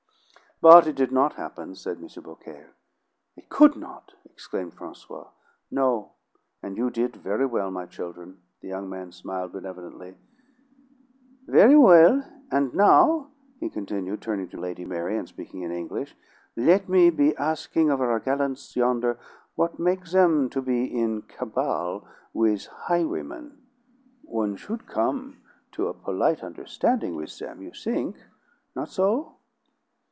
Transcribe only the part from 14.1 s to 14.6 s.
turning to